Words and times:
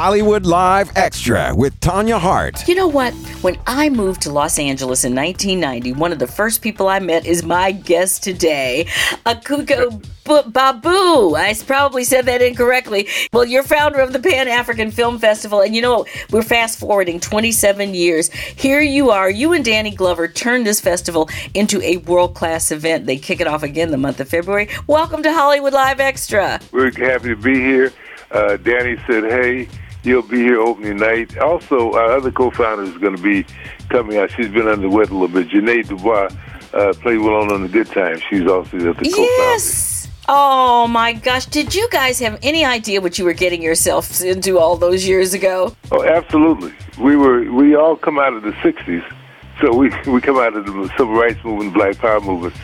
Hollywood 0.00 0.46
Live 0.46 0.92
Extra 0.94 1.52
with 1.52 1.80
Tanya 1.80 2.20
Hart. 2.20 2.68
You 2.68 2.76
know 2.76 2.86
what? 2.86 3.12
When 3.42 3.58
I 3.66 3.88
moved 3.88 4.22
to 4.22 4.30
Los 4.30 4.56
Angeles 4.56 5.02
in 5.02 5.12
1990, 5.12 5.94
one 5.94 6.12
of 6.12 6.20
the 6.20 6.26
first 6.28 6.62
people 6.62 6.86
I 6.86 7.00
met 7.00 7.26
is 7.26 7.42
my 7.42 7.72
guest 7.72 8.22
today, 8.22 8.86
Akuko 9.26 10.00
B- 10.24 10.50
Babu. 10.52 11.34
I 11.34 11.52
probably 11.66 12.04
said 12.04 12.26
that 12.26 12.40
incorrectly. 12.40 13.08
Well, 13.32 13.44
you're 13.44 13.64
founder 13.64 13.98
of 13.98 14.12
the 14.12 14.20
Pan 14.20 14.46
African 14.46 14.92
Film 14.92 15.18
Festival, 15.18 15.62
and 15.62 15.74
you 15.74 15.82
know, 15.82 16.06
we're 16.30 16.42
fast 16.42 16.78
forwarding 16.78 17.18
27 17.18 17.92
years. 17.92 18.30
Here 18.30 18.80
you 18.80 19.10
are. 19.10 19.28
You 19.28 19.52
and 19.52 19.64
Danny 19.64 19.90
Glover 19.90 20.28
turned 20.28 20.64
this 20.64 20.80
festival 20.80 21.28
into 21.54 21.82
a 21.82 21.96
world 21.96 22.36
class 22.36 22.70
event. 22.70 23.06
They 23.06 23.16
kick 23.16 23.40
it 23.40 23.48
off 23.48 23.64
again 23.64 23.90
the 23.90 23.98
month 23.98 24.20
of 24.20 24.28
February. 24.28 24.68
Welcome 24.86 25.24
to 25.24 25.32
Hollywood 25.32 25.72
Live 25.72 25.98
Extra. 25.98 26.60
We're 26.70 26.92
happy 26.92 27.30
to 27.30 27.36
be 27.36 27.54
here. 27.54 27.92
Uh, 28.30 28.58
Danny 28.58 28.96
said, 29.06 29.24
hey, 29.24 29.66
you'll 30.02 30.22
be 30.22 30.38
here 30.38 30.60
opening 30.60 30.96
night. 30.96 31.36
Also, 31.38 31.92
our 31.92 32.12
other 32.12 32.30
co-founder 32.30 32.84
is 32.84 32.98
going 32.98 33.16
to 33.16 33.22
be 33.22 33.44
coming 33.88 34.18
out. 34.18 34.30
She's 34.30 34.48
been 34.48 34.68
under 34.68 34.82
the 34.82 34.88
weather 34.88 35.12
a 35.12 35.18
little 35.18 35.28
bit. 35.28 35.48
Ja'Net 35.48 35.88
DuBois 35.88 36.28
uh, 36.74 36.92
played 36.94 37.18
well 37.18 37.52
on 37.52 37.62
the 37.62 37.68
Good 37.68 37.88
Time. 37.88 38.20
She's 38.30 38.46
also 38.46 38.76
at 38.76 38.96
the 38.96 39.04
co-founder. 39.04 39.22
Yes. 39.22 40.08
Oh 40.30 40.86
my 40.86 41.14
gosh! 41.14 41.46
Did 41.46 41.74
you 41.74 41.88
guys 41.90 42.18
have 42.18 42.38
any 42.42 42.62
idea 42.62 43.00
what 43.00 43.18
you 43.18 43.24
were 43.24 43.32
getting 43.32 43.62
yourselves 43.62 44.20
into 44.20 44.58
all 44.58 44.76
those 44.76 45.08
years 45.08 45.32
ago? 45.32 45.74
Oh, 45.90 46.04
absolutely. 46.04 46.74
We 47.02 47.16
were. 47.16 47.50
We 47.50 47.74
all 47.74 47.96
come 47.96 48.18
out 48.18 48.34
of 48.34 48.42
the 48.42 48.50
*60s, 48.50 49.10
so 49.58 49.74
we 49.74 49.90
we 50.06 50.20
come 50.20 50.36
out 50.36 50.54
of 50.54 50.66
the 50.66 50.88
civil 50.98 51.14
rights 51.14 51.42
movement, 51.42 51.72
Black 51.72 51.96
Power 51.96 52.20
movement. 52.20 52.54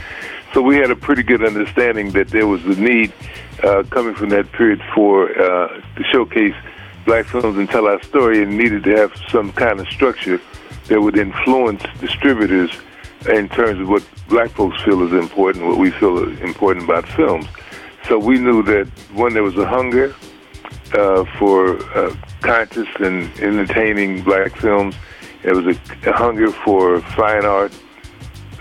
So 0.52 0.60
we 0.60 0.76
had 0.76 0.90
a 0.90 0.96
pretty 0.96 1.22
good 1.22 1.42
understanding 1.42 2.10
that 2.10 2.28
there 2.28 2.46
was 2.46 2.62
a 2.66 2.78
need 2.78 3.14
uh, 3.62 3.82
coming 3.90 4.14
from 4.14 4.28
that 4.28 4.52
period 4.52 4.82
for 4.94 5.30
uh, 5.30 5.68
to 5.68 6.04
showcase 6.12 6.54
black 7.04 7.26
films 7.26 7.56
and 7.56 7.68
tell 7.68 7.86
our 7.86 8.02
story, 8.02 8.42
and 8.42 8.56
needed 8.56 8.84
to 8.84 8.96
have 8.96 9.12
some 9.30 9.52
kind 9.52 9.80
of 9.80 9.88
structure 9.88 10.40
that 10.88 11.00
would 11.00 11.16
influence 11.16 11.82
distributors 12.00 12.70
in 13.28 13.48
terms 13.48 13.80
of 13.80 13.88
what 13.88 14.06
black 14.28 14.50
folks 14.50 14.80
feel 14.82 15.02
is 15.02 15.12
important, 15.12 15.66
what 15.66 15.78
we 15.78 15.90
feel 15.90 16.28
is 16.28 16.40
important 16.40 16.84
about 16.84 17.08
films. 17.08 17.46
So 18.08 18.18
we 18.18 18.38
knew 18.38 18.62
that 18.64 18.86
when 19.14 19.32
there 19.32 19.42
was 19.42 19.56
a 19.56 19.66
hunger 19.66 20.14
uh, 20.92 21.24
for 21.38 21.82
uh, 21.96 22.14
conscious 22.40 22.88
and 22.98 23.30
entertaining 23.40 24.22
black 24.22 24.56
films, 24.56 24.94
there 25.42 25.54
was 25.54 25.76
a, 25.76 26.10
a 26.10 26.12
hunger 26.12 26.50
for 26.50 27.00
fine 27.00 27.44
art, 27.44 27.72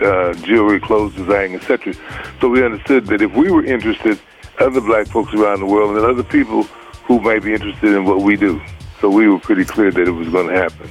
uh, 0.01 0.33
jewelry, 0.33 0.79
clothes 0.79 1.13
design, 1.15 1.55
etc. 1.55 1.93
So 2.39 2.49
we 2.49 2.63
understood 2.63 3.07
that 3.07 3.21
if 3.21 3.33
we 3.33 3.51
were 3.51 3.65
interested, 3.65 4.19
other 4.59 4.81
black 4.81 5.07
folks 5.07 5.33
around 5.33 5.59
the 5.59 5.65
world 5.65 5.97
and 5.97 6.05
other 6.05 6.23
people 6.23 6.67
who 7.05 7.19
might 7.19 7.43
be 7.43 7.53
interested 7.53 7.93
in 7.93 8.05
what 8.05 8.21
we 8.21 8.35
do. 8.35 8.61
So 9.01 9.09
we 9.09 9.27
were 9.27 9.39
pretty 9.39 9.65
clear 9.65 9.91
that 9.91 10.07
it 10.07 10.11
was 10.11 10.29
going 10.29 10.47
to 10.47 10.55
happen. 10.55 10.89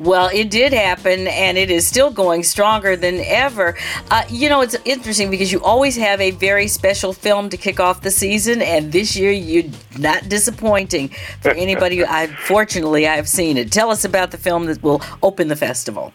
Well, 0.00 0.28
it 0.32 0.50
did 0.50 0.72
happen, 0.72 1.28
and 1.28 1.56
it 1.56 1.70
is 1.70 1.86
still 1.86 2.10
going 2.10 2.42
stronger 2.42 2.96
than 2.96 3.20
ever. 3.20 3.76
Uh, 4.10 4.24
you 4.28 4.48
know, 4.48 4.60
it's 4.60 4.76
interesting 4.84 5.30
because 5.30 5.52
you 5.52 5.62
always 5.62 5.96
have 5.96 6.20
a 6.20 6.32
very 6.32 6.66
special 6.66 7.12
film 7.12 7.48
to 7.50 7.56
kick 7.56 7.78
off 7.78 8.00
the 8.00 8.10
season, 8.10 8.60
and 8.60 8.92
this 8.92 9.16
year 9.16 9.30
you're 9.30 9.70
not 9.96 10.28
disappointing 10.28 11.10
for 11.40 11.50
anybody. 11.56 12.04
I 12.04 12.26
fortunately 12.26 13.06
I've 13.06 13.28
seen 13.28 13.56
it. 13.56 13.70
Tell 13.70 13.90
us 13.90 14.04
about 14.04 14.30
the 14.30 14.38
film 14.38 14.66
that 14.66 14.82
will 14.82 15.00
open 15.22 15.48
the 15.48 15.56
festival. 15.56 16.12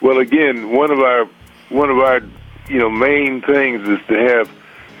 Well, 0.00 0.18
again, 0.18 0.72
one 0.72 0.90
of 0.90 1.00
our 1.00 1.28
one 1.68 1.90
of 1.90 1.98
our 1.98 2.20
you 2.68 2.78
know 2.78 2.90
main 2.90 3.42
things 3.42 3.86
is 3.86 3.98
to 4.08 4.14
have 4.14 4.50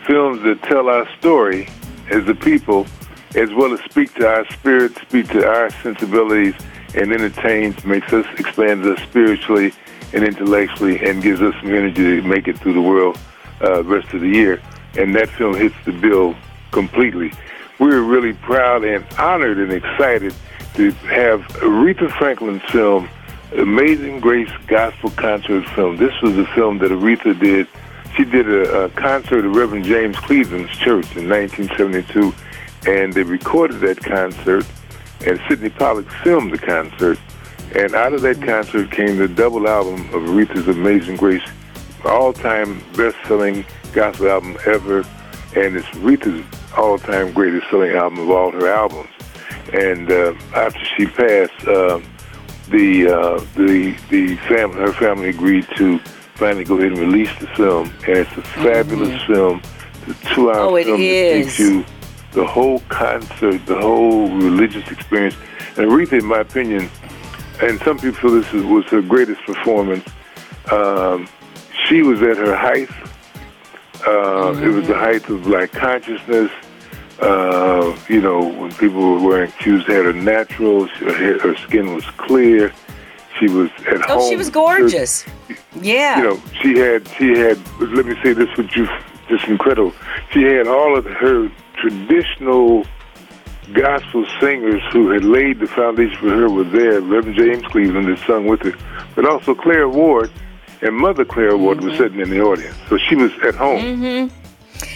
films 0.06 0.42
that 0.42 0.62
tell 0.64 0.88
our 0.88 1.08
story 1.18 1.68
as 2.10 2.28
a 2.28 2.34
people, 2.34 2.86
as 3.34 3.52
well 3.52 3.72
as 3.72 3.80
speak 3.80 4.12
to 4.14 4.26
our 4.26 4.46
spirit, 4.50 4.96
speak 4.96 5.28
to 5.28 5.46
our 5.46 5.70
sensibilities 5.82 6.54
and 6.94 7.12
entertains, 7.12 7.84
makes 7.84 8.12
us, 8.12 8.26
expands 8.38 8.86
us 8.86 9.00
spiritually 9.02 9.72
and 10.12 10.24
intellectually, 10.24 10.98
and 11.04 11.22
gives 11.22 11.40
us 11.40 11.54
some 11.60 11.72
energy 11.72 12.20
to 12.20 12.22
make 12.22 12.48
it 12.48 12.58
through 12.58 12.74
the 12.74 12.82
world 12.82 13.18
uh, 13.62 13.82
rest 13.84 14.12
of 14.12 14.20
the 14.20 14.28
year. 14.28 14.60
And 14.98 15.14
that 15.14 15.28
film 15.28 15.54
hits 15.54 15.76
the 15.84 15.92
bill 15.92 16.34
completely. 16.72 17.32
We're 17.78 18.02
really 18.02 18.32
proud 18.32 18.84
and 18.84 19.04
honored 19.18 19.58
and 19.58 19.72
excited 19.72 20.34
to 20.74 20.90
have 20.90 21.42
Aretha 21.62 22.10
Franklin's 22.18 22.62
film, 22.70 23.08
Amazing 23.56 24.20
Grace 24.20 24.50
Gospel 24.66 25.10
Concert 25.10 25.68
Film. 25.70 25.96
This 25.96 26.12
was 26.22 26.36
a 26.38 26.46
film 26.48 26.78
that 26.78 26.90
Aretha 26.90 27.38
did. 27.38 27.66
She 28.16 28.24
did 28.24 28.48
a, 28.48 28.84
a 28.84 28.90
concert 28.90 29.44
at 29.44 29.54
Reverend 29.54 29.84
James 29.84 30.16
Cleveland's 30.18 30.70
church 30.72 31.16
in 31.16 31.28
1972, 31.28 32.34
and 32.86 33.12
they 33.12 33.22
recorded 33.22 33.80
that 33.80 33.98
concert 34.00 34.66
and 35.24 35.40
Sydney 35.48 35.70
Pollack 35.70 36.10
filmed 36.22 36.52
the 36.52 36.58
concert. 36.58 37.18
And 37.74 37.94
out 37.94 38.12
of 38.14 38.22
that 38.22 38.42
concert 38.42 38.90
came 38.90 39.18
the 39.18 39.28
double 39.28 39.68
album 39.68 40.00
of 40.14 40.22
Aretha's 40.22 40.66
Amazing 40.66 41.16
Grace, 41.16 41.42
all-time 42.04 42.82
best-selling 42.96 43.64
gospel 43.92 44.28
album 44.28 44.56
ever, 44.66 45.00
and 45.54 45.76
it's 45.76 45.86
Aretha's 45.88 46.44
all-time 46.76 47.32
greatest 47.32 47.68
selling 47.70 47.92
album 47.92 48.18
of 48.20 48.30
all 48.30 48.50
her 48.50 48.66
albums. 48.66 49.08
And 49.72 50.10
uh, 50.10 50.34
after 50.54 50.84
she 50.96 51.06
passed, 51.06 51.68
uh, 51.68 52.00
the 52.70 53.08
uh, 53.08 53.44
the 53.56 53.96
the 54.10 54.36
family, 54.48 54.78
her 54.78 54.92
family 54.92 55.28
agreed 55.28 55.66
to 55.76 55.98
finally 56.34 56.64
go 56.64 56.76
ahead 56.76 56.92
and 56.92 56.98
release 56.98 57.30
the 57.38 57.46
film, 57.48 57.92
and 58.08 58.18
it's 58.18 58.36
a 58.36 58.42
fabulous 58.42 59.10
mm-hmm. 59.10 59.32
film. 59.32 59.62
The 60.06 60.14
two-hour 60.34 60.78
oh, 60.78 60.82
film 60.82 61.00
is. 61.00 61.44
that 61.44 61.44
takes 61.44 61.58
you 61.58 61.84
the 62.32 62.46
whole 62.46 62.80
concert, 62.88 63.64
the 63.66 63.78
whole 63.78 64.30
religious 64.30 64.90
experience. 64.90 65.34
And 65.76 65.86
Aretha, 65.90 66.20
in 66.20 66.26
my 66.26 66.40
opinion, 66.40 66.90
and 67.62 67.78
some 67.80 67.98
people 67.98 68.20
feel 68.20 68.40
this 68.40 68.52
was 68.52 68.84
her 68.86 69.02
greatest 69.02 69.42
performance. 69.42 70.08
Um, 70.70 71.28
she 71.86 72.02
was 72.02 72.22
at 72.22 72.36
her 72.36 72.56
height. 72.56 72.90
Uh, 74.00 74.52
mm-hmm. 74.52 74.64
It 74.64 74.68
was 74.68 74.86
the 74.86 74.94
height 74.94 75.28
of 75.28 75.42
black 75.42 75.72
consciousness. 75.72 76.50
Uh, 77.20 77.94
you 78.08 78.20
know, 78.20 78.40
when 78.40 78.72
people 78.72 79.00
were 79.00 79.28
wearing 79.28 79.52
shoes, 79.60 79.84
had 79.86 80.06
her 80.06 80.12
natural. 80.12 80.86
Her, 80.86 81.14
hair, 81.14 81.38
her 81.40 81.56
skin 81.56 81.94
was 81.94 82.04
clear. 82.16 82.72
She 83.38 83.46
was 83.48 83.70
at 83.86 84.08
oh, 84.08 84.20
home. 84.20 84.30
she 84.30 84.36
was 84.36 84.48
gorgeous. 84.48 85.26
yeah. 85.80 86.16
You 86.16 86.22
know, 86.22 86.42
she 86.62 86.78
had. 86.78 87.06
She 87.08 87.36
had. 87.36 87.58
Let 87.78 88.06
me 88.06 88.14
say 88.22 88.32
this 88.32 88.48
with 88.56 88.74
you, 88.74 88.88
just 89.28 89.46
incredible. 89.48 89.92
She 90.32 90.42
had 90.42 90.66
all 90.66 90.96
of 90.96 91.04
her 91.04 91.50
traditional 91.80 92.84
gospel 93.72 94.26
singers 94.40 94.82
who 94.92 95.10
had 95.10 95.24
laid 95.24 95.60
the 95.60 95.66
foundation 95.66 96.16
for 96.16 96.30
her 96.30 96.48
were 96.48 96.64
there. 96.64 97.00
Reverend 97.00 97.36
James 97.36 97.64
Cleveland 97.66 98.08
had 98.08 98.18
sung 98.26 98.46
with 98.46 98.62
her, 98.62 98.74
but 99.14 99.26
also 99.26 99.54
Clara 99.54 99.88
Ward 99.88 100.30
and 100.82 100.94
Mother 100.94 101.24
Clara 101.24 101.56
Ward 101.56 101.78
mm-hmm. 101.78 101.88
was 101.88 101.98
sitting 101.98 102.20
in 102.20 102.30
the 102.30 102.40
audience. 102.40 102.76
So 102.88 102.98
she 102.98 103.16
was 103.16 103.32
at 103.44 103.54
home. 103.54 103.80
Mm-hmm. 103.80 104.36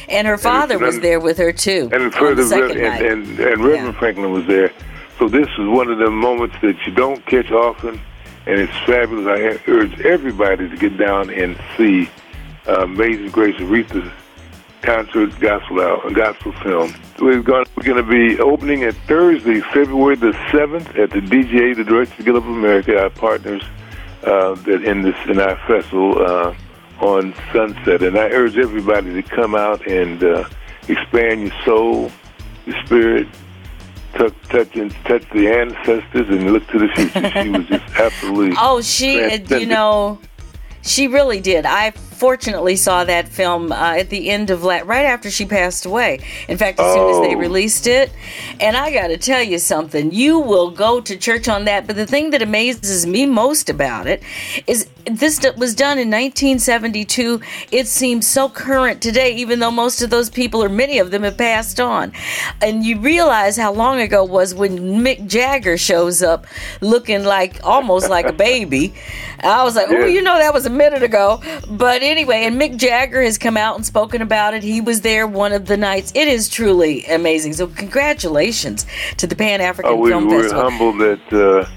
And 0.08 0.26
her 0.26 0.38
father 0.38 0.74
and 0.74 0.82
was 0.82 1.00
there 1.00 1.20
with 1.20 1.38
her 1.38 1.52
too. 1.52 1.88
And 1.92 2.12
further, 2.12 2.42
and, 2.42 2.78
and, 2.80 3.26
and, 3.26 3.38
Reverend 3.38 3.94
yeah. 3.94 3.98
Franklin 3.98 4.32
was 4.32 4.46
there. 4.46 4.72
So 5.18 5.28
this 5.28 5.48
is 5.58 5.68
one 5.68 5.90
of 5.90 5.98
the 5.98 6.10
moments 6.10 6.56
that 6.62 6.76
you 6.86 6.92
don't 6.92 7.24
catch 7.26 7.50
often, 7.50 8.00
and 8.46 8.60
it's 8.60 8.76
fabulous. 8.86 9.26
I 9.26 9.70
urge 9.70 10.00
everybody 10.00 10.68
to 10.68 10.76
get 10.76 10.96
down 10.96 11.30
and 11.30 11.58
see 11.76 12.08
uh, 12.66 12.82
Amazing 12.82 13.28
Grace 13.28 13.56
Aretha 13.56 14.10
concert 14.84 15.38
gospel 15.40 15.80
album, 15.80 16.12
gospel 16.12 16.52
film. 16.62 16.94
We're 17.18 17.42
going, 17.42 17.64
we're 17.76 17.84
going 17.84 18.04
to 18.04 18.10
be 18.10 18.38
opening 18.38 18.84
at 18.84 18.94
Thursday, 19.08 19.60
February 19.60 20.16
the 20.16 20.32
7th 20.52 20.98
at 20.98 21.10
the 21.10 21.20
DGA, 21.20 21.76
the 21.76 21.84
Directors 21.84 22.24
Guild 22.24 22.36
of 22.36 22.46
America, 22.46 23.00
our 23.00 23.10
partners 23.10 23.62
uh, 24.24 24.54
that 24.54 24.84
in 24.84 25.02
this 25.02 25.16
in 25.26 25.40
our 25.40 25.56
festival 25.66 26.18
uh, 26.22 26.54
on 27.00 27.34
Sunset. 27.52 28.02
And 28.02 28.18
I 28.18 28.28
urge 28.28 28.56
everybody 28.58 29.14
to 29.14 29.22
come 29.22 29.54
out 29.54 29.86
and 29.86 30.22
uh, 30.22 30.48
expand 30.88 31.42
your 31.42 31.62
soul, 31.64 32.10
your 32.66 32.84
spirit, 32.84 33.28
touch, 34.14 34.34
touch, 34.50 34.76
and 34.76 34.90
touch 35.04 35.24
the 35.30 35.48
ancestors 35.48 36.28
and 36.28 36.52
look 36.52 36.66
to 36.68 36.78
the 36.78 36.88
future. 36.88 37.42
she 37.42 37.48
was 37.48 37.66
just 37.66 37.94
absolutely. 37.98 38.56
Oh, 38.60 38.82
she, 38.82 39.34
you 39.48 39.66
know, 39.66 40.20
she 40.82 41.08
really 41.08 41.40
did. 41.40 41.64
I 41.64 41.92
fortunately 42.14 42.76
saw 42.76 43.04
that 43.04 43.28
film 43.28 43.72
uh, 43.72 43.96
at 43.98 44.10
the 44.10 44.30
end 44.30 44.50
of 44.50 44.62
la- 44.62 44.82
right 44.84 45.04
after 45.04 45.30
she 45.30 45.44
passed 45.44 45.86
away. 45.86 46.20
In 46.48 46.58
fact, 46.58 46.80
as 46.80 46.86
oh. 46.86 46.94
soon 46.94 47.10
as 47.10 47.28
they 47.28 47.34
oh. 47.34 47.38
released 47.38 47.86
it, 47.86 48.10
and 48.60 48.76
I 48.76 48.92
got 48.92 49.08
to 49.08 49.16
tell 49.16 49.42
you 49.42 49.58
something, 49.58 50.12
you 50.12 50.38
will 50.38 50.70
go 50.70 51.00
to 51.00 51.16
church 51.16 51.48
on 51.48 51.64
that. 51.66 51.86
But 51.86 51.96
the 51.96 52.06
thing 52.06 52.30
that 52.30 52.42
amazes 52.42 53.06
me 53.06 53.26
most 53.26 53.68
about 53.68 54.06
it 54.06 54.22
is 54.66 54.88
this 55.06 55.40
was 55.56 55.74
done 55.74 55.98
in 55.98 56.08
1972. 56.08 57.40
It 57.70 57.86
seems 57.86 58.26
so 58.26 58.48
current 58.48 59.02
today, 59.02 59.34
even 59.34 59.58
though 59.58 59.70
most 59.70 60.02
of 60.02 60.10
those 60.10 60.30
people, 60.30 60.62
or 60.62 60.68
many 60.68 60.98
of 60.98 61.10
them, 61.10 61.22
have 61.22 61.36
passed 61.36 61.78
on. 61.78 62.12
And 62.62 62.84
you 62.84 62.98
realize 62.98 63.56
how 63.56 63.72
long 63.72 64.00
ago 64.00 64.24
it 64.24 64.30
was 64.30 64.54
when 64.54 64.78
Mick 65.04 65.26
Jagger 65.26 65.76
shows 65.76 66.22
up 66.22 66.46
looking 66.80 67.24
like 67.24 67.60
almost 67.62 68.08
like 68.08 68.26
a 68.26 68.32
baby. 68.32 68.94
I 69.40 69.62
was 69.62 69.76
like, 69.76 69.88
oh, 69.90 70.06
you 70.06 70.22
know, 70.22 70.38
that 70.38 70.54
was 70.54 70.64
a 70.64 70.70
minute 70.70 71.02
ago, 71.02 71.42
but 71.68 72.02
anyway, 72.04 72.44
and 72.44 72.60
Mick 72.60 72.76
Jagger 72.76 73.22
has 73.22 73.38
come 73.38 73.56
out 73.56 73.76
and 73.76 73.84
spoken 73.84 74.22
about 74.22 74.54
it. 74.54 74.62
He 74.62 74.80
was 74.80 75.00
there 75.00 75.26
one 75.26 75.52
of 75.52 75.66
the 75.66 75.76
nights. 75.76 76.12
It 76.14 76.28
is 76.28 76.48
truly 76.48 77.04
amazing. 77.06 77.54
So 77.54 77.66
congratulations 77.66 78.86
to 79.18 79.26
the 79.26 79.36
Pan 79.36 79.60
African 79.60 79.92
oh, 79.92 79.96
we, 79.96 80.10
Film 80.10 80.28
we're 80.28 80.42
Festival. 80.42 80.70
humbled 80.70 81.00
that 81.00 81.32
uh, 81.32 81.68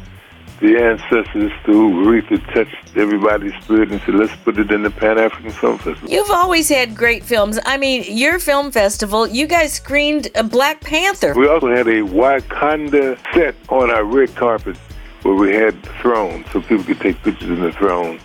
the 0.60 0.78
ancestors 0.78 1.52
through 1.64 2.06
Aretha 2.06 2.54
touched 2.54 2.98
everybody's 2.98 3.54
spirit 3.64 3.92
and 3.92 4.02
said, 4.02 4.16
let's 4.16 4.36
put 4.38 4.58
it 4.58 4.72
in 4.72 4.84
the 4.84 4.90
Pan 4.90 5.20
African 5.20 5.52
Film 5.52 5.78
Festival. 5.78 6.10
You've 6.10 6.32
always 6.32 6.68
had 6.68 6.96
great 6.96 7.24
films. 7.24 7.60
I 7.66 7.78
mean, 7.78 8.04
your 8.08 8.40
film 8.40 8.72
festival, 8.72 9.28
you 9.28 9.46
guys 9.46 9.74
screened 9.74 10.30
uh, 10.36 10.44
Black 10.44 10.82
Panther. 10.82 11.34
We 11.36 11.48
also 11.48 11.68
had 11.68 11.88
a 11.88 12.02
Wakanda 12.02 13.20
set 13.34 13.56
on 13.70 13.92
our 13.92 14.04
red 14.04 14.36
carpet 14.36 14.78
where 15.22 15.36
we 15.36 15.54
had 15.54 15.82
the 15.84 15.90
throne 16.02 16.46
so 16.52 16.62
people 16.62 16.84
could 16.84 17.02
take 17.02 17.22
pictures 17.22 17.50
in 17.50 17.62
the 17.62 17.72
throne. 17.72 18.20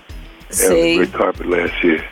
See, 0.52 0.99
red 0.99 1.12
carpet 1.12 1.46
last 1.46 1.82
year. 1.82 2.04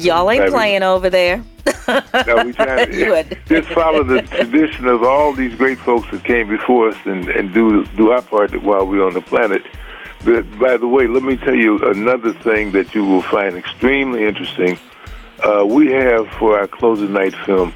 y'all 0.00 0.30
ain't 0.30 0.50
playing 0.50 0.82
over 0.82 1.08
there. 1.10 1.44
Now 1.88 2.44
we 2.44 2.52
try 2.52 2.82
You 2.86 3.22
to 3.22 3.36
just 3.46 3.68
follow 3.68 4.04
the 4.04 4.22
tradition 4.22 4.86
of 4.86 5.02
all 5.02 5.32
these 5.32 5.54
great 5.54 5.78
folks 5.78 6.08
that 6.10 6.24
came 6.24 6.48
before 6.48 6.88
us 6.88 6.96
and, 7.04 7.28
and 7.28 7.52
do 7.52 7.84
do 7.96 8.10
our 8.10 8.22
part 8.22 8.50
while 8.62 8.86
we're 8.86 9.04
on 9.04 9.14
the 9.14 9.20
planet. 9.20 9.62
But 10.24 10.58
by 10.58 10.76
the 10.76 10.86
way, 10.86 11.06
let 11.06 11.22
me 11.22 11.36
tell 11.36 11.54
you 11.54 11.78
another 11.90 12.32
thing 12.32 12.72
that 12.72 12.94
you 12.94 13.04
will 13.04 13.22
find 13.22 13.56
extremely 13.56 14.24
interesting. 14.24 14.78
Uh, 15.42 15.64
we 15.66 15.90
have 15.90 16.28
for 16.38 16.58
our 16.58 16.68
closing 16.68 17.12
night 17.12 17.34
film, 17.44 17.74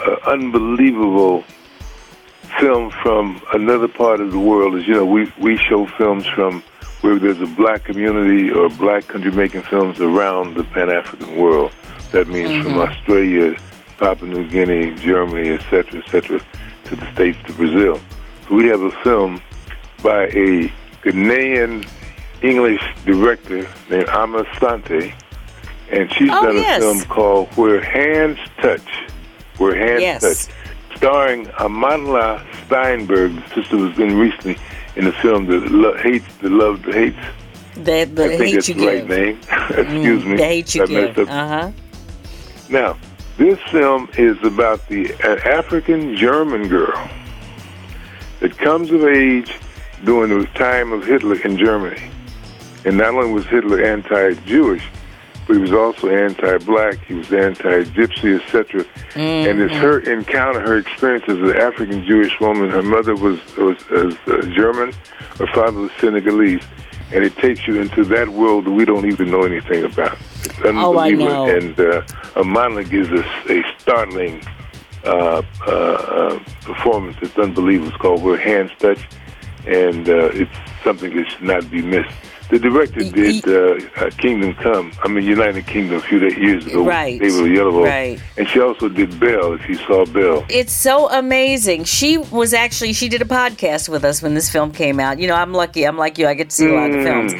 uh, 0.00 0.16
unbelievable 0.26 1.44
film 2.58 2.90
from 3.02 3.40
another 3.52 3.88
part 3.88 4.20
of 4.20 4.32
the 4.32 4.38
world. 4.38 4.74
As 4.74 4.86
you 4.86 4.94
know, 4.94 5.06
we 5.06 5.32
we 5.38 5.56
show 5.56 5.86
films 5.86 6.26
from 6.26 6.62
where 7.04 7.18
there's 7.18 7.40
a 7.42 7.46
black 7.54 7.84
community 7.84 8.50
or 8.50 8.70
black 8.70 9.06
country 9.08 9.30
making 9.30 9.60
films 9.60 10.00
around 10.00 10.54
the 10.54 10.64
Pan 10.64 10.88
African 10.88 11.36
world. 11.36 11.70
That 12.12 12.28
means 12.28 12.48
from 12.64 12.72
mm-hmm. 12.72 12.90
Australia, 12.90 13.58
Papua 13.98 14.30
New 14.30 14.48
Guinea, 14.48 14.94
Germany, 14.94 15.50
etc., 15.50 16.00
etc., 16.00 16.40
to 16.84 16.96
the 16.96 17.12
States, 17.12 17.36
to 17.46 17.52
Brazil. 17.52 18.00
So 18.48 18.54
we 18.54 18.68
have 18.68 18.80
a 18.80 18.90
film 19.02 19.42
by 20.02 20.28
a 20.28 20.72
Ghanaian 21.02 21.86
English 22.40 22.80
director 23.04 23.68
named 23.90 24.08
Amma 24.08 24.44
Asante, 24.44 25.12
and 25.90 26.10
she's 26.10 26.30
Oh, 26.32 26.42
done 26.42 26.56
yes. 26.56 26.78
a 26.78 26.80
film 26.80 27.02
called 27.02 27.48
Where 27.58 27.82
Hands 27.82 28.38
Touch. 28.62 28.88
Where 29.58 29.76
Hands 29.76 30.00
Yes. 30.00 30.22
Touch, 30.22 30.54
starring 30.96 31.44
Amandla 31.58 32.42
Stenberg. 32.66 33.46
The 33.50 33.54
sister 33.56 33.76
was 33.76 33.98
in 33.98 34.16
recently 34.18 34.56
in 34.96 35.04
the 35.04 35.12
film 35.12 35.46
The 35.46 35.60
Lo- 35.60 35.96
Hates, 35.96 36.26
The 36.40 36.48
Love, 36.50 36.82
The 36.82 36.92
Hates. 36.92 37.16
The, 37.74 38.04
the 38.04 38.24
I 38.24 38.28
think 38.28 38.42
hate 38.42 38.54
that's 38.54 38.68
you 38.68 38.74
the 38.74 38.86
right 38.86 39.06
give. 39.06 39.08
name. 39.08 39.38
Excuse 39.70 40.24
me. 40.24 40.36
The 40.36 40.44
hate 40.44 40.74
you 40.74 40.86
messed 40.86 41.16
give. 41.16 41.28
up. 41.28 41.34
Uh 41.34 41.48
huh. 41.48 41.70
Now, 42.68 42.96
this 43.36 43.58
film 43.70 44.08
is 44.16 44.40
about 44.44 44.86
the 44.88 45.12
uh, 45.24 45.36
African 45.58 46.16
German 46.16 46.68
girl 46.68 47.08
that 48.40 48.56
comes 48.58 48.90
of 48.92 49.04
age 49.04 49.52
during 50.04 50.38
the 50.38 50.46
time 50.54 50.92
of 50.92 51.04
Hitler 51.04 51.40
in 51.40 51.56
Germany. 51.58 52.10
And 52.84 52.96
not 52.98 53.14
only 53.14 53.32
was 53.32 53.46
Hitler 53.46 53.82
anti-Jewish, 53.82 54.84
but 55.46 55.54
he 55.56 55.60
was 55.62 55.72
also 55.72 56.08
anti-black, 56.08 57.04
he 57.06 57.14
was 57.14 57.32
anti-gypsy, 57.32 58.40
etc. 58.40 58.84
And 59.14 59.60
it's 59.60 59.74
her 59.74 60.00
encounter, 60.00 60.60
her 60.60 60.78
experience 60.78 61.24
as 61.28 61.38
an 61.38 61.56
African 61.56 62.04
Jewish 62.06 62.38
woman. 62.40 62.70
Her 62.70 62.82
mother 62.82 63.14
was 63.14 63.38
was, 63.56 63.76
was 63.90 64.14
uh, 64.26 64.42
German, 64.54 64.92
her 65.38 65.46
father 65.48 65.80
was 65.80 65.90
Senegalese, 66.00 66.62
and 67.12 67.24
it 67.24 67.36
takes 67.36 67.66
you 67.66 67.80
into 67.80 68.04
that 68.04 68.28
world 68.30 68.64
that 68.64 68.72
we 68.72 68.84
don't 68.84 69.06
even 69.06 69.30
know 69.30 69.42
anything 69.42 69.84
about. 69.84 70.16
It's 70.44 70.58
Oh, 70.60 70.96
I 70.96 71.08
unbelievable. 71.10 71.46
know. 71.46 71.56
And 71.56 71.80
uh, 71.80 72.82
gives 72.84 73.10
us 73.10 73.26
a 73.50 73.62
startling 73.78 74.42
uh, 75.04 75.42
uh, 75.66 75.70
uh, 75.70 76.38
performance. 76.62 77.16
It's 77.22 77.36
unbelievable. 77.38 77.88
It's 77.88 77.96
called 77.98 78.22
Where 78.22 78.38
Hands 78.38 78.70
Touch, 78.78 79.00
and 79.66 80.08
uh, 80.08 80.30
it's 80.32 80.50
something 80.82 81.14
that 81.14 81.28
should 81.30 81.42
not 81.42 81.70
be 81.70 81.82
missed. 81.82 82.14
The 82.50 82.58
director 82.58 83.00
did 83.02 83.48
uh, 83.48 83.78
uh, 83.96 84.10
Kingdom 84.18 84.54
Come, 84.54 84.92
I 85.02 85.08
mean 85.08 85.24
United 85.24 85.66
Kingdom 85.66 85.96
a 85.98 86.00
few 86.02 86.18
years 86.20 86.66
ago. 86.66 86.84
Right. 86.84 87.18
David 87.18 87.40
Oyelowo. 87.50 87.84
Right. 87.84 88.20
And 88.36 88.48
she 88.48 88.60
also 88.60 88.88
did 88.88 89.18
Belle, 89.18 89.54
if 89.54 89.68
you 89.68 89.76
saw 89.76 90.04
Belle. 90.04 90.44
It's 90.48 90.72
so 90.72 91.10
amazing. 91.10 91.84
She 91.84 92.18
was 92.18 92.52
actually 92.52 92.92
she 92.92 93.08
did 93.08 93.22
a 93.22 93.24
podcast 93.24 93.88
with 93.88 94.04
us 94.04 94.20
when 94.22 94.34
this 94.34 94.50
film 94.50 94.72
came 94.72 95.00
out. 95.00 95.18
You 95.18 95.26
know, 95.26 95.34
I'm 95.34 95.52
lucky. 95.52 95.86
I'm 95.86 95.96
like 95.96 96.18
you. 96.18 96.26
I 96.26 96.34
get 96.34 96.50
to 96.50 96.56
see 96.56 96.68
a 96.68 96.74
lot 96.74 96.90
of 96.90 96.96
the 96.96 97.02
films, 97.02 97.32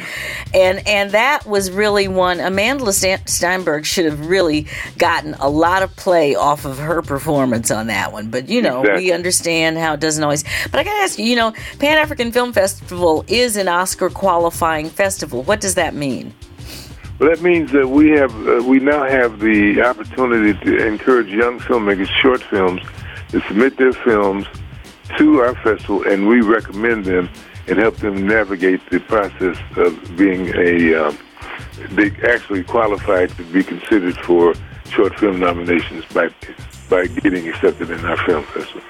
and 0.53 0.85
and 0.87 1.11
that 1.11 1.45
was 1.45 1.69
really 1.71 2.07
one. 2.07 2.39
Amandla 2.39 2.91
Stenberg 3.25 3.85
should 3.85 4.05
have 4.05 4.25
really 4.27 4.67
gotten 4.97 5.35
a 5.35 5.49
lot 5.49 5.83
of 5.83 5.95
play 5.95 6.35
off 6.35 6.65
of 6.65 6.77
her 6.79 7.01
performance 7.01 7.69
on 7.71 7.87
that 7.87 8.11
one. 8.11 8.29
But 8.29 8.49
you 8.49 8.61
know, 8.61 8.81
Exactly. 8.81 9.05
we 9.05 9.11
understand 9.11 9.77
how 9.77 9.93
it 9.93 9.99
doesn't 9.99 10.23
always. 10.23 10.43
But 10.71 10.79
I 10.79 10.83
got 10.83 10.93
to 10.97 11.03
ask 11.03 11.19
you. 11.19 11.25
You 11.25 11.35
know, 11.35 11.51
Pan 11.79 11.97
African 11.97 12.31
Film 12.31 12.53
Festival 12.53 13.23
is 13.27 13.55
an 13.57 13.67
Oscar 13.67 14.09
qualifying 14.09 14.89
festival. 14.95 15.43
What 15.43 15.61
does 15.61 15.75
that 15.75 15.93
mean? 15.93 16.33
Well, 17.19 17.29
that 17.29 17.41
means 17.41 17.71
that 17.71 17.87
we 17.87 18.09
have 18.11 18.33
uh, 18.47 18.63
we 18.65 18.79
now 18.79 19.03
have 19.05 19.39
the 19.39 19.81
opportunity 19.81 20.53
to 20.65 20.85
encourage 20.85 21.27
young 21.27 21.59
filmmakers, 21.59 22.07
short 22.21 22.41
films, 22.43 22.81
to 23.29 23.39
submit 23.47 23.77
their 23.77 23.93
films 23.93 24.45
to 25.17 25.39
our 25.39 25.55
festival, 25.55 26.03
and 26.07 26.27
we 26.27 26.41
recommend 26.41 27.05
them 27.05 27.29
and 27.67 27.77
help 27.79 27.95
them 27.97 28.27
navigate 28.27 28.81
the 28.89 28.99
process 29.01 29.57
of 29.77 30.17
being 30.17 30.53
a. 30.55 30.93
Um, 30.95 31.17
they 31.91 32.11
actually 32.27 32.63
qualified 32.63 33.29
to 33.37 33.43
be 33.45 33.63
considered 33.63 34.17
for 34.17 34.53
short 34.89 35.17
film 35.19 35.39
nominations 35.39 36.03
by 36.13 36.29
by 36.89 37.07
getting 37.07 37.47
accepted 37.47 37.91
in 37.91 38.03
our 38.05 38.17
film 38.25 38.43
festival. 38.45 38.81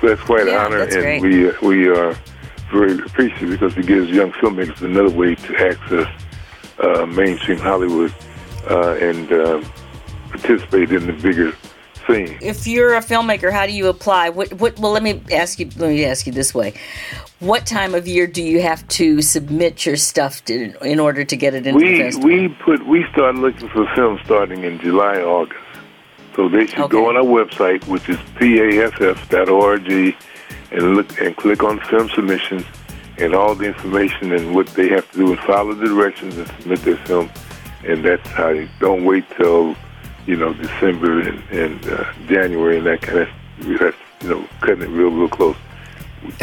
So 0.00 0.08
that's 0.08 0.22
quite 0.22 0.46
Yeah, 0.46 0.60
an 0.60 0.72
honor, 0.72 0.82
and 0.82 0.92
great. 0.92 1.22
we 1.22 1.50
uh, 1.50 1.52
we 1.62 1.88
are 1.88 2.16
very 2.70 2.92
appreciative 2.98 3.50
because 3.50 3.76
it 3.76 3.86
gives 3.86 4.08
young 4.10 4.32
filmmakers 4.32 4.80
another 4.82 5.10
way 5.10 5.34
to 5.34 5.56
access 5.56 6.08
uh, 6.80 7.06
mainstream 7.06 7.58
Hollywood 7.58 8.14
uh, 8.70 8.92
and 9.00 9.32
uh, 9.32 9.62
participate 10.30 10.92
in 10.92 11.06
the 11.06 11.12
bigger 11.12 11.52
scene. 12.06 12.38
if 12.40 12.66
you're 12.66 12.94
a 12.94 13.00
filmmaker, 13.00 13.50
how 13.52 13.66
do 13.66 13.72
you 13.72 13.88
apply? 13.88 14.28
What, 14.30 14.52
what? 14.54 14.78
Well, 14.78 14.92
let 14.92 15.02
me 15.02 15.20
ask 15.32 15.58
you. 15.58 15.66
Let 15.76 15.90
me 15.90 16.04
ask 16.04 16.26
you 16.26 16.32
this 16.32 16.54
way: 16.54 16.74
What 17.40 17.66
time 17.66 17.94
of 17.94 18.06
year 18.06 18.26
do 18.26 18.42
you 18.42 18.60
have 18.62 18.86
to 18.88 19.20
submit 19.22 19.84
your 19.86 19.96
stuff 19.96 20.44
to, 20.46 20.72
in 20.86 20.98
order 21.00 21.24
to 21.24 21.36
get 21.36 21.54
it 21.54 21.66
into 21.66 21.78
the 21.80 21.84
We 21.92 21.98
festival? 21.98 22.28
we 22.28 22.48
put 22.48 22.86
we 22.86 23.04
start 23.12 23.34
looking 23.36 23.68
for 23.68 23.86
films 23.94 24.20
starting 24.24 24.64
in 24.64 24.78
July 24.80 25.16
August, 25.20 25.60
so 26.36 26.48
they 26.48 26.66
should 26.66 26.78
Okay. 26.80 26.92
go 26.92 27.08
on 27.08 27.16
our 27.16 27.24
website, 27.24 27.86
which 27.88 28.08
is 28.08 28.18
paff.org, 28.36 30.14
and 30.70 30.96
look 30.96 31.20
and 31.20 31.36
click 31.36 31.62
on 31.62 31.80
film 31.80 32.08
submissions 32.10 32.64
and 33.18 33.34
all 33.34 33.54
the 33.54 33.66
information 33.66 34.32
and 34.32 34.54
what 34.54 34.66
they 34.68 34.88
have 34.88 35.10
to 35.12 35.18
do 35.18 35.32
and 35.32 35.40
follow 35.40 35.74
the 35.74 35.86
directions 35.86 36.36
and 36.36 36.46
submit 36.46 36.80
their 36.82 36.96
film. 36.98 37.30
And 37.84 38.04
that's 38.04 38.26
how 38.28 38.50
you 38.50 38.68
don't 38.80 39.04
wait 39.04 39.24
till 39.36 39.76
you 40.26 40.36
know 40.36 40.52
December 40.52 41.20
and, 41.20 41.42
and 41.50 41.88
uh, 41.88 42.12
January 42.26 42.78
and 42.78 42.86
that 42.86 43.02
kind 43.02 43.18
of 43.18 43.28
that's 43.78 43.96
you 44.22 44.28
know 44.28 44.48
cutting 44.60 44.82
it 44.82 44.88
real 44.88 45.10
real 45.10 45.28
close. 45.28 45.56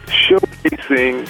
showcasing 0.08 1.30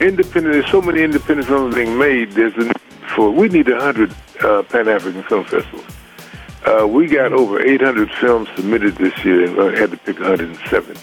independent. 0.00 0.52
There's 0.54 0.70
so 0.70 0.80
many 0.82 1.02
independent 1.02 1.48
films 1.48 1.74
being 1.74 1.98
made. 1.98 2.32
There's 2.32 2.54
a 2.54 2.64
need 2.64 2.76
for 3.14 3.30
we 3.30 3.48
need 3.48 3.68
a 3.68 3.80
hundred 3.80 4.14
uh, 4.42 4.62
Pan 4.64 4.88
African 4.88 5.22
film 5.24 5.44
festivals. 5.44 5.84
Uh, 6.64 6.86
we 6.86 7.08
got 7.08 7.32
over 7.32 7.60
800 7.60 8.08
films 8.12 8.48
submitted 8.54 8.94
this 8.94 9.24
year, 9.24 9.44
and 9.46 9.58
uh, 9.58 9.70
had 9.76 9.90
to 9.90 9.96
pick 9.96 10.20
170. 10.20 11.00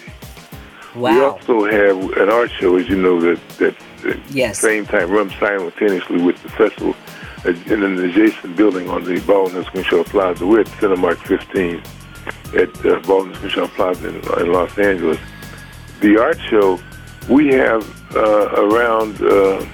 Wow. 0.95 1.13
We 1.13 1.19
also 1.21 1.65
have 1.69 2.17
an 2.17 2.29
art 2.29 2.49
show, 2.51 2.77
as 2.77 2.87
you 2.87 2.95
know, 2.95 3.19
that 3.21 3.39
that 3.59 3.75
at 4.05 4.31
Yes. 4.31 4.59
same 4.59 4.85
time 4.85 5.11
runs 5.11 5.35
simultaneously 5.35 6.21
with 6.21 6.41
the 6.43 6.49
festival. 6.49 6.95
in 7.45 7.83
an 7.83 7.97
adjacent 8.03 8.55
building 8.57 8.89
on 8.89 9.03
the 9.05 9.19
Baldwin 9.21 9.63
Screnshaw 9.65 10.03
Plaza. 10.03 10.45
We're 10.45 10.61
at 10.61 10.67
Cinemark 10.67 11.17
15 11.25 11.81
at 12.55 12.85
uh, 12.85 12.99
Baldwin 13.01 13.35
Screnshaw 13.35 13.67
Plaza 13.67 14.09
in, 14.09 14.15
in, 14.15 14.51
Los 14.51 14.77
Angeles. 14.77 15.19
The 16.01 16.17
art 16.17 16.39
show, 16.49 16.79
we 17.29 17.47
have 17.53 17.83
uh, 18.15 18.51
around 18.55 19.21
uh, 19.21 19.65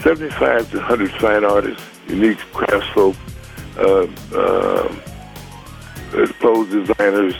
75 0.00 0.70
to 0.70 0.76
100 0.78 1.10
fine 1.12 1.44
artists, 1.44 1.84
unique 2.08 2.38
craftsfolk, 2.52 3.16
uh, 3.76 4.06
uh, 4.34 4.96
clothes 6.40 6.70
designers, 6.70 7.34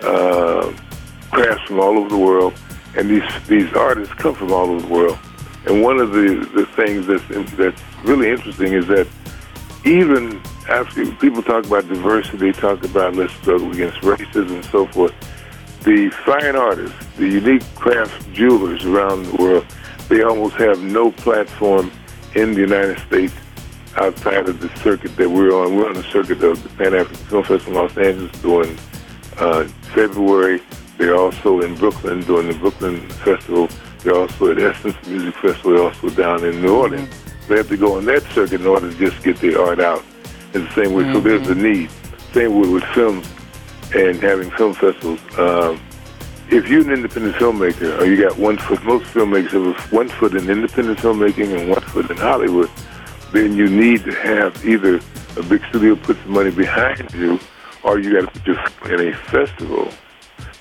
uh, 0.00 0.72
crafts 1.30 1.64
from 1.66 1.80
all 1.80 1.98
over 1.98 2.08
the 2.08 2.18
world, 2.18 2.54
and 2.96 3.10
these 3.10 3.22
these 3.48 3.72
artists 3.74 4.14
come 4.14 4.34
from 4.34 4.52
all 4.52 4.70
over 4.70 4.80
the 4.80 4.92
world. 4.92 5.18
And 5.66 5.82
one 5.82 5.98
of 5.98 6.12
the, 6.12 6.48
the 6.54 6.66
things 6.66 7.06
that's 7.06 7.56
that's 7.56 7.82
really 8.04 8.30
interesting 8.30 8.72
is 8.72 8.86
that 8.86 9.06
even 9.84 10.40
after 10.68 11.10
people 11.16 11.42
talk 11.42 11.66
about 11.66 11.88
diversity, 11.88 12.52
talk 12.52 12.84
about 12.84 13.14
let's 13.14 13.32
struggle 13.34 13.70
against 13.72 13.98
racism 14.00 14.50
and 14.50 14.64
so 14.66 14.86
forth, 14.86 15.14
the 15.82 16.10
fine 16.10 16.56
artists, 16.56 16.96
the 17.16 17.26
unique 17.26 17.62
craft 17.74 18.30
jewelers 18.32 18.84
around 18.84 19.24
the 19.24 19.36
world, 19.36 19.66
they 20.08 20.22
almost 20.22 20.56
have 20.56 20.82
no 20.82 21.10
platform 21.10 21.90
in 22.34 22.52
the 22.52 22.60
United 22.60 22.98
States 23.00 23.34
outside 23.96 24.48
of 24.48 24.60
the 24.60 24.68
circuit 24.78 25.16
that 25.16 25.28
we're 25.28 25.52
on. 25.52 25.76
We're 25.76 25.88
on 25.88 25.94
the 25.94 26.02
circuit 26.04 26.42
of 26.42 26.62
the 26.62 26.68
Pan 26.70 26.94
African 26.94 27.26
Film 27.26 27.44
Festival 27.44 27.72
in 27.72 27.88
Los 27.88 27.96
Angeles 27.96 28.42
during 28.42 28.78
uh, 29.38 29.64
February. 29.94 30.62
They're 30.98 31.16
also 31.16 31.60
in 31.60 31.74
Brooklyn 31.76 32.20
during 32.22 32.48
the 32.48 32.54
Brooklyn 32.54 33.08
Festival. 33.08 33.68
They're 34.00 34.16
also 34.16 34.52
at 34.52 34.58
Essence 34.58 34.96
Music 35.06 35.34
Festival. 35.36 35.72
They're 35.72 35.84
also 35.84 36.10
down 36.10 36.44
in 36.44 36.60
New 36.60 36.76
Orleans. 36.76 37.08
Mm-hmm. 37.08 37.48
They 37.48 37.56
have 37.56 37.68
to 37.68 37.76
go 37.76 37.96
on 37.96 38.04
that 38.06 38.22
circuit 38.32 38.60
in 38.60 38.66
order 38.66 38.90
to 38.90 38.98
just 38.98 39.22
get 39.24 39.38
their 39.38 39.60
art 39.60 39.80
out. 39.80 40.04
In 40.54 40.64
the 40.64 40.70
same 40.74 40.94
way, 40.94 41.04
mm-hmm. 41.04 41.14
so 41.14 41.20
there's 41.20 41.48
a 41.48 41.54
need. 41.54 41.90
Same 42.32 42.60
way 42.60 42.68
with 42.68 42.84
films 42.94 43.26
and 43.94 44.20
having 44.22 44.50
film 44.52 44.74
festivals. 44.74 45.20
Um, 45.38 45.80
if 46.50 46.68
you're 46.68 46.80
an 46.80 46.92
independent 46.92 47.36
filmmaker, 47.36 48.00
or 48.00 48.06
you 48.06 48.22
got 48.22 48.38
one 48.38 48.56
foot, 48.56 48.82
most 48.84 49.04
filmmakers 49.06 49.50
have 49.50 49.92
one 49.92 50.08
foot 50.08 50.34
in 50.34 50.48
independent 50.48 50.98
filmmaking 50.98 51.58
and 51.58 51.68
one 51.68 51.82
foot 51.82 52.10
in 52.10 52.16
Hollywood 52.16 52.70
then 53.32 53.56
you 53.56 53.68
need 53.68 54.04
to 54.04 54.12
have 54.12 54.64
either 54.64 55.00
a 55.36 55.42
big 55.42 55.64
studio 55.68 55.94
put 55.96 56.16
some 56.22 56.32
money 56.32 56.50
behind 56.50 57.12
you, 57.12 57.38
or 57.82 57.98
you 57.98 58.12
got 58.12 58.32
to 58.32 58.40
put 58.40 58.46
your 58.46 59.00
in 59.00 59.12
a 59.12 59.16
festival 59.16 59.88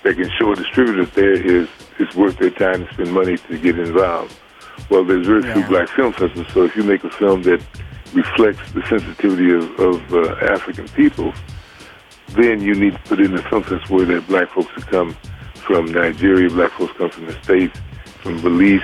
that 0.03 0.15
can 0.15 0.29
show 0.37 0.51
a 0.51 0.55
distributor 0.55 1.05
that 1.05 1.13
there 1.13 1.33
is 1.33 1.67
it's 1.99 2.15
worth 2.15 2.37
their 2.37 2.51
time 2.51 2.85
to 2.85 2.93
spend 2.93 3.11
money 3.11 3.37
to 3.37 3.57
get 3.57 3.79
involved. 3.79 4.35
Well, 4.89 5.03
there's 5.03 5.25
very 5.25 5.43
yeah. 5.43 5.53
few 5.53 5.63
black 5.65 5.89
film 5.89 6.13
festivals, 6.13 6.47
so 6.53 6.63
if 6.63 6.75
you 6.75 6.83
make 6.83 7.03
a 7.03 7.09
film 7.09 7.41
that 7.43 7.61
reflects 8.13 8.71
the 8.71 8.85
sensitivity 8.87 9.51
of, 9.51 9.79
of 9.79 10.13
uh, 10.13 10.35
African 10.53 10.87
people, 10.89 11.33
then 12.29 12.61
you 12.61 12.73
need 12.75 12.93
to 12.93 12.99
put 12.99 13.19
in 13.19 13.33
a 13.33 13.41
festival 13.41 13.97
where 13.97 14.05
that 14.05 14.27
black 14.27 14.49
folks 14.51 14.83
come 14.85 15.15
from 15.55 15.85
Nigeria, 15.85 16.49
black 16.49 16.71
folks 16.71 16.93
come 16.97 17.09
from 17.09 17.25
the 17.25 17.43
States, 17.43 17.79
from 18.21 18.41
Belize, 18.41 18.81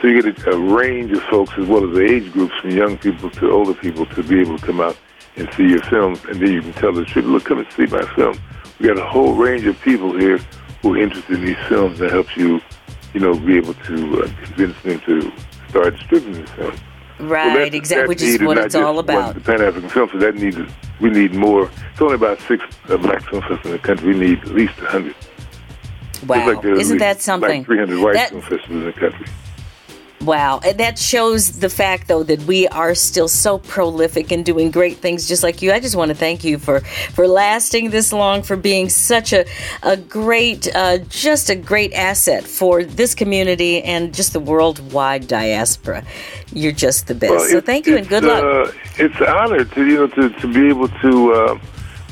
so 0.00 0.08
you 0.08 0.20
get 0.20 0.46
a, 0.46 0.50
a 0.50 0.58
range 0.58 1.12
of 1.12 1.22
folks 1.24 1.52
as 1.56 1.66
well 1.66 1.88
as 1.88 1.94
the 1.94 2.04
age 2.04 2.30
groups 2.32 2.54
from 2.60 2.70
young 2.70 2.98
people 2.98 3.30
to 3.30 3.50
older 3.50 3.74
people 3.74 4.04
to 4.06 4.22
be 4.22 4.40
able 4.40 4.58
to 4.58 4.66
come 4.66 4.80
out 4.80 4.96
and 5.36 5.48
see 5.54 5.68
your 5.68 5.82
films, 5.84 6.22
and 6.26 6.40
then 6.40 6.52
you 6.52 6.62
can 6.62 6.72
tell 6.74 6.92
the 6.92 7.04
truth. 7.04 7.24
Look, 7.24 7.44
come 7.44 7.58
and 7.58 7.72
see 7.72 7.86
my 7.86 8.04
film. 8.14 8.38
We 8.78 8.88
got 8.88 8.98
a 8.98 9.06
whole 9.06 9.34
range 9.34 9.66
of 9.66 9.80
people 9.80 10.18
here 10.18 10.38
who 10.82 10.94
are 10.94 10.98
interested 10.98 11.38
in 11.38 11.46
these 11.46 11.66
films 11.68 11.98
that 11.98 12.10
helps 12.10 12.36
you, 12.36 12.60
you 13.14 13.20
know, 13.20 13.38
be 13.38 13.56
able 13.56 13.74
to 13.74 14.22
uh, 14.22 14.28
convince 14.44 14.82
them 14.82 15.00
to 15.00 15.32
start 15.68 15.96
distributing 15.96 16.44
the 16.44 16.50
film. 16.52 16.76
Right, 17.18 17.72
exactly, 17.74 18.08
which 18.08 18.22
is 18.22 18.40
what 18.40 18.58
it's 18.58 18.74
all 18.74 18.98
about. 18.98 19.34
The 19.34 19.40
Pan 19.40 19.62
African 19.62 19.88
Film 19.88 20.08
Festival, 20.08 20.20
that 20.20 20.34
needs, 20.34 20.58
we 21.00 21.10
need 21.10 21.34
more. 21.34 21.70
It's 21.92 22.02
only 22.02 22.14
about 22.14 22.40
six 22.42 22.64
uh, 22.88 22.96
black 22.98 23.22
film 23.28 23.42
festivals 23.42 23.64
in 23.64 23.72
the 23.72 23.78
country. 23.78 24.14
We 24.14 24.20
need 24.20 24.38
at 24.40 24.48
least 24.48 24.76
100. 24.78 25.14
Wow, 26.26 26.54
like 26.54 26.64
isn't 26.64 26.98
that 26.98 27.20
something? 27.20 27.60
Like 27.60 27.66
300 27.66 28.02
white 28.02 28.14
that, 28.14 28.30
film 28.30 28.42
festivals 28.42 28.70
in 28.70 28.84
the 28.84 28.92
country. 28.92 29.26
Wow. 30.26 30.60
And 30.64 30.78
that 30.78 30.98
shows 30.98 31.60
the 31.60 31.68
fact, 31.68 32.08
though, 32.08 32.24
that 32.24 32.42
we 32.42 32.66
are 32.68 32.96
still 32.96 33.28
so 33.28 33.58
prolific 33.58 34.32
and 34.32 34.44
doing 34.44 34.72
great 34.72 34.98
things 34.98 35.28
just 35.28 35.44
like 35.44 35.62
you. 35.62 35.72
I 35.72 35.78
just 35.78 35.94
want 35.94 36.08
to 36.08 36.16
thank 36.16 36.42
you 36.42 36.58
for, 36.58 36.80
for 36.80 37.28
lasting 37.28 37.90
this 37.90 38.12
long, 38.12 38.42
for 38.42 38.56
being 38.56 38.88
such 38.88 39.32
a, 39.32 39.46
a 39.84 39.96
great, 39.96 40.74
uh, 40.74 40.98
just 41.08 41.48
a 41.48 41.54
great 41.54 41.92
asset 41.92 42.42
for 42.42 42.82
this 42.82 43.14
community 43.14 43.82
and 43.84 44.12
just 44.12 44.32
the 44.32 44.40
worldwide 44.40 45.28
diaspora. 45.28 46.04
You're 46.52 46.72
just 46.72 47.06
the 47.06 47.14
best. 47.14 47.30
Well, 47.30 47.48
so 47.48 47.60
thank 47.60 47.86
you 47.86 47.96
and 47.96 48.08
good 48.08 48.24
luck. 48.24 48.42
Uh, 48.42 48.72
it's 48.98 49.20
an 49.20 49.28
honor 49.28 49.64
to, 49.64 49.86
you 49.86 49.94
know, 49.94 50.06
to, 50.08 50.30
to 50.30 50.52
be 50.52 50.68
able 50.68 50.88
to 50.88 51.32
uh, 51.32 51.58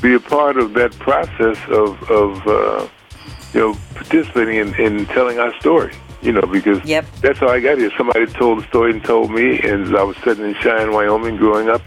be 0.01 0.13
a 0.13 0.21
part 0.21 0.55
of 0.55 0.73
that 0.75 0.93
process 0.99 1.57
of, 1.67 2.01
of 2.09 2.47
uh, 2.47 2.87
you 3.53 3.59
know, 3.59 3.77
participating 3.93 4.55
in, 4.55 4.73
in 4.75 5.05
telling 5.07 5.37
our 5.37 5.53
story 5.59 5.93
you 6.21 6.31
know, 6.31 6.41
because 6.41 6.83
yep. 6.85 7.05
that's 7.21 7.39
how 7.39 7.49
I 7.49 7.59
got 7.59 7.77
here. 7.77 7.91
Somebody 7.97 8.25
told 8.27 8.59
the 8.59 8.67
story 8.67 8.91
and 8.91 9.03
told 9.03 9.31
me, 9.31 9.59
and 9.59 9.95
I 9.95 10.03
was 10.03 10.17
sitting 10.17 10.45
in 10.45 10.55
Cheyenne, 10.55 10.91
Wyoming, 10.91 11.37
growing 11.37 11.69
up, 11.69 11.81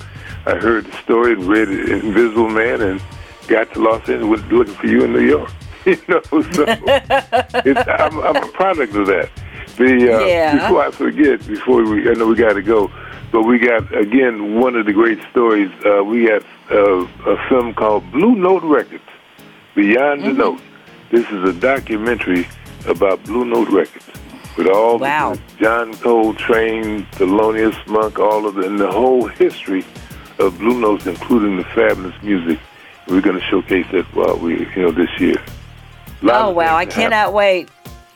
I 0.47 0.55
heard 0.55 0.87
the 0.87 0.97
story 0.99 1.33
and 1.33 1.45
read 1.45 1.69
Invisible 1.69 2.49
Man, 2.49 2.81
and 2.81 3.03
got 3.49 3.73
to 3.75 3.81
Los 3.81 4.09
Angeles 4.09 4.43
looking 4.51 4.75
for 4.75 4.87
you 4.87 5.05
in 5.05 5.13
New 5.13 5.27
York. 5.27 5.51
you 5.85 5.97
know, 6.09 6.21
so 6.23 6.41
it's, 7.65 7.89
I'm, 7.89 8.21
I'm, 8.21 8.37
a 8.37 8.49
product 8.53 8.95
of 8.95 9.07
that. 9.07 9.31
The 9.77 10.15
uh, 10.15 10.25
yeah. 10.25 10.59
before 10.59 10.83
I 10.83 10.91
forget, 10.91 11.47
before 11.47 11.85
we, 11.85 12.11
I 12.11 12.15
know 12.15 12.27
we 12.27 12.35
got 12.35 12.55
to 12.55 12.63
go, 12.63 12.91
but 13.31 13.43
we 13.43 13.59
got 13.59 13.97
again 13.97 14.61
one 14.61 14.75
of 14.75 14.87
the 14.87 14.93
great 14.93 15.21
stories. 15.31 15.71
Uh, 15.85 16.03
we 16.03 16.27
got 16.27 16.43
uh, 16.71 17.07
a 17.27 17.49
film 17.49 17.75
called 17.75 18.11
Blue 18.11 18.35
Note 18.35 18.63
Records, 18.63 19.05
Beyond 19.75 20.23
mm-hmm. 20.23 20.29
the 20.29 20.35
Note. 20.35 20.61
This 21.11 21.27
is 21.31 21.49
a 21.49 21.53
documentary 21.53 22.47
about 22.89 23.23
Blue 23.25 23.45
Note 23.45 23.69
Records 23.69 24.07
with 24.57 24.67
all 24.67 24.99
wow. 24.99 25.35
the 25.35 25.41
John 25.61 25.95
Coltrane, 25.95 27.05
Thelonious 27.13 27.87
Monk, 27.87 28.19
all 28.19 28.47
of 28.47 28.57
the, 28.57 28.67
and 28.67 28.79
the 28.79 28.91
whole 28.91 29.27
history 29.27 29.85
of 30.39 30.59
Blue 30.59 30.81
Notes, 30.81 31.07
including 31.07 31.57
the 31.57 31.65
fabulous 31.65 32.15
music. 32.23 32.59
We're 33.07 33.21
going 33.21 33.39
to 33.39 33.45
showcase 33.47 33.87
that 33.93 34.05
while 34.15 34.37
we, 34.37 34.59
you 34.59 34.83
know, 34.83 34.91
this 34.91 35.09
year. 35.19 35.37
Oh 36.23 36.51
wow! 36.51 36.77
I 36.77 36.85
cannot 36.85 37.13
happen. 37.13 37.35
wait. 37.35 37.69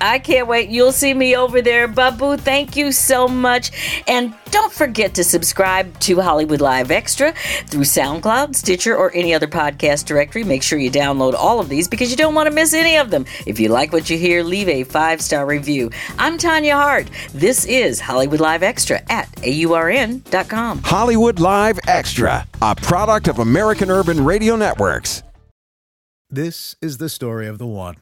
I 0.02 0.18
can't 0.18 0.49
wait. 0.49 0.68
You'll 0.68 0.90
see 0.90 1.14
me 1.14 1.37
over 1.37 1.62
there. 1.62 1.87
Babu, 1.87 2.37
thank 2.37 2.76
you 2.76 2.90
so 2.90 3.28
much. 3.28 3.71
And 4.09 4.35
don't 4.50 4.73
forget 4.73 5.14
to 5.14 5.23
subscribe 5.23 5.97
to 6.00 6.21
Hollywood 6.21 6.61
Live 6.61 6.90
Extra 6.90 7.32
through 7.66 7.82
SoundCloud, 7.85 8.56
Stitcher, 8.56 8.97
or 8.97 9.14
any 9.14 9.32
other 9.32 9.47
podcast 9.47 10.06
directory. 10.06 10.42
Make 10.42 10.64
sure 10.64 10.76
you 10.76 10.90
download 10.90 11.35
all 11.35 11.61
of 11.61 11.68
these 11.68 11.87
because 11.87 12.11
you 12.11 12.16
don't 12.16 12.35
want 12.35 12.49
to 12.49 12.54
miss 12.54 12.75
any 12.75 12.97
of 12.97 13.11
them. 13.11 13.25
If 13.47 13.61
you 13.61 13.68
like 13.68 13.92
what 13.92 14.11
you 14.11 14.18
hear, 14.18 14.42
leave 14.42 14.68
a 14.68 14.82
five 14.82 15.21
star 15.23 15.47
review. 15.47 15.90
I'm 16.18 16.37
Tanya 16.37 16.75
Hart. 16.75 17.09
This 17.32 17.64
is 17.64 18.00
Hollywood 18.00 18.40
Live 18.40 18.64
Extra 18.64 19.00
at 19.09 19.30
AURN.com. 19.37 20.82
Hollywood 20.82 21.38
Live 21.38 21.78
Extra, 21.87 22.49
a 22.61 22.75
product 22.75 23.28
of 23.28 23.38
American 23.38 23.88
Urban 23.88 24.25
Radio 24.25 24.56
Networks. 24.56 25.23
This 26.28 26.75
is 26.80 26.99
the 26.99 27.09
story 27.09 27.47
of 27.47 27.59
the 27.59 27.66
one. 27.66 28.01